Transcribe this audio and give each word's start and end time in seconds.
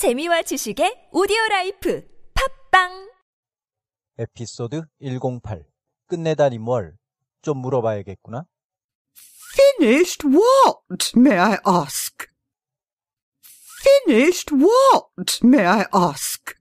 재미와 0.00 0.40
지식의 0.40 1.10
오디오 1.12 1.36
라이프 1.50 2.08
팟빵 2.32 3.12
에피소드 4.16 4.84
108 4.98 5.66
끝내다니 6.06 6.56
뭘 6.56 7.20
좀 7.20 7.58
물어봐야겠구나. 7.58 8.46
Finished 9.52 10.26
what, 10.26 11.12
may 11.14 11.38
I 11.38 11.58
ask? 11.68 12.26
Finished 13.82 14.54
what, 14.56 15.40
may 15.44 15.66
I 15.66 15.84
ask? 15.94 16.54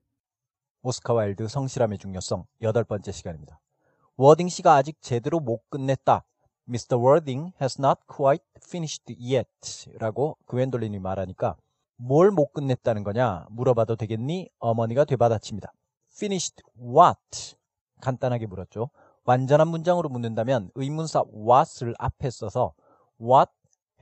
오스카 0.81 1.13
와일드 1.13 1.47
성실함의 1.47 1.97
중요성 1.97 2.43
여덟 2.61 2.83
번째 2.83 3.13
시간입니다. 3.13 3.61
워딩 4.17 4.49
씨가 4.49 4.75
아직 4.75 4.97
제대로 4.99 5.39
못 5.39 5.61
끝냈다. 5.69 6.25
Mr. 6.67 6.97
Worthing 6.97 7.53
has 7.61 7.79
not 7.79 8.01
quite 8.13 8.43
finished 8.61 9.15
yet 9.17 9.47
라고 9.97 10.37
그웬돌린이 10.45 10.99
말하니까 10.99 11.55
뭘 12.01 12.31
못 12.31 12.53
끝냈다는 12.53 13.03
거냐 13.03 13.45
물어봐도 13.49 13.95
되겠니? 13.97 14.49
어머니가 14.59 15.03
되받아칩니다. 15.03 15.71
Finished 16.15 16.63
what? 16.81 17.55
간단하게 18.01 18.45
물었죠. 18.47 18.89
완전한 19.25 19.67
문장으로 19.67 20.07
묻는다면 20.09 20.71
의문사 20.75 21.23
what을 21.33 21.93
앞에 21.99 22.29
써서 22.29 22.73
What 23.21 23.51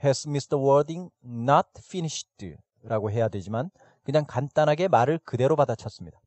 has 0.04 0.28
Mr. 0.28 0.56
Wording 0.56 1.10
not 1.24 1.68
finished? 1.78 2.56
라고 2.82 3.10
해야 3.10 3.28
되지만 3.28 3.70
그냥 4.04 4.24
간단하게 4.26 4.86
말을 4.86 5.18
그대로 5.18 5.56
받아쳤습니다. 5.56 6.20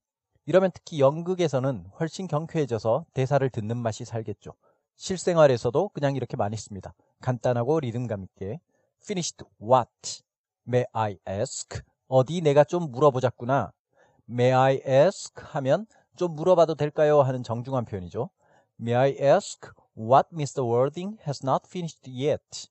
이러면 0.46 0.72
특히 0.74 1.00
연극에서는 1.00 1.86
훨씬 2.00 2.28
경쾌해져서 2.28 3.06
대사를 3.14 3.50
듣는 3.50 3.78
맛이 3.78 4.04
살겠죠. 4.04 4.54
실생활에서도 4.98 5.90
그냥 5.90 6.18
이렇게 6.18 6.36
많이 6.36 6.58
씁니다. 6.58 6.94
간단하고 7.22 7.80
리듬감 7.80 8.24
있게 8.24 8.60
finished 9.02 9.46
what? 9.62 9.90
May 10.68 10.86
I 10.94 11.18
ask? 11.28 11.82
어디 12.08 12.42
내가 12.42 12.64
좀 12.64 12.92
물어보자꾸나. 12.92 13.72
May 14.30 14.54
I 14.54 14.82
ask? 14.88 15.34
하면 15.36 15.86
좀 16.16 16.36
물어봐도 16.36 16.76
될까요? 16.76 17.22
하는 17.22 17.44
정중한 17.44 17.86
표현이죠. 17.86 18.30
May 18.80 18.96
I 18.96 19.28
ask 19.34 19.70
what 19.98 20.30
Mr. 20.34 20.64
Wording 20.64 21.18
has 21.28 21.46
not 21.46 21.64
finished 21.68 22.10
yet? 22.10 22.70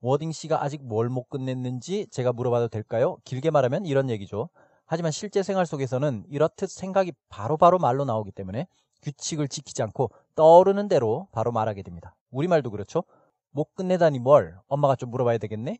워딩 0.00 0.32
씨가 0.32 0.62
아직 0.62 0.82
뭘 0.84 1.08
못 1.08 1.28
끝냈는지 1.28 2.06
제가 2.10 2.32
물어봐도 2.32 2.68
될까요? 2.68 3.18
길게 3.24 3.50
말하면 3.50 3.86
이런 3.86 4.10
얘기죠. 4.10 4.48
하지만 4.84 5.12
실제 5.12 5.42
생활 5.42 5.64
속에서는 5.66 6.24
이렇듯 6.28 6.68
생각이 6.70 7.12
바로바로 7.28 7.56
바로 7.56 7.78
말로 7.78 8.04
나오기 8.04 8.32
때문에 8.32 8.66
규칙을 9.02 9.48
지키지 9.48 9.82
않고 9.82 10.10
떠오르는 10.34 10.88
대로 10.88 11.28
바로 11.32 11.52
말하게 11.52 11.82
됩니다. 11.82 12.14
우리말도 12.30 12.70
그렇죠? 12.70 13.04
못 13.50 13.74
끝내다니 13.74 14.18
뭘? 14.18 14.58
엄마가 14.68 14.96
좀 14.96 15.10
물어봐야 15.10 15.38
되겠네? 15.38 15.78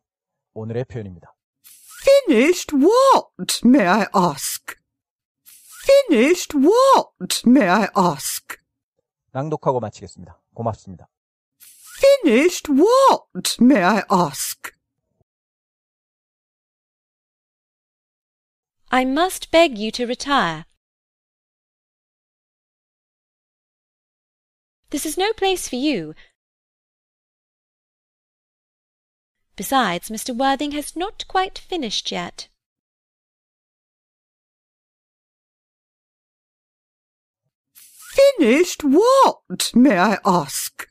오늘의 0.53 0.85
표현입니다. 0.85 1.33
Finished 2.22 2.72
what, 2.72 3.60
may 3.64 3.86
I 3.86 4.06
ask? 4.14 4.76
Finished 5.44 6.54
what, 6.54 7.42
may 7.44 7.68
I 7.68 7.88
ask? 7.96 8.56
낭독하고 9.32 9.80
마치겠습니다. 9.80 10.40
고맙습니다. 10.54 11.08
Finished 11.98 12.70
what, 12.70 13.56
may 13.60 13.82
I 13.82 14.02
ask? 14.10 14.72
I 18.90 19.04
must 19.04 19.50
beg 19.50 19.76
you 19.76 19.90
to 19.90 20.06
retire. 20.06 20.66
This 24.90 25.04
is 25.04 25.18
no 25.18 25.32
place 25.32 25.68
for 25.68 25.76
you. 25.76 26.14
Besides, 29.55 30.09
Mr. 30.09 30.35
Worthing 30.35 30.71
has 30.71 30.95
not 30.95 31.27
quite 31.27 31.59
finished 31.59 32.11
yet. 32.11 32.47
Finished 37.73 38.83
what, 38.83 39.71
may 39.73 39.97
I 39.97 40.17
ask? 40.25 40.87